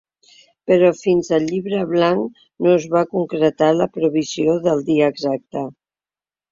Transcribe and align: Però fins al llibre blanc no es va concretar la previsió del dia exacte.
Però 0.69 0.87
fins 1.01 1.29
al 1.37 1.45
llibre 1.49 1.83
blanc 1.91 2.41
no 2.67 2.73
es 2.81 2.89
va 2.97 3.05
concretar 3.15 3.71
la 3.79 3.91
previsió 4.01 4.61
del 4.69 4.87
dia 4.93 5.15
exacte. 5.17 5.69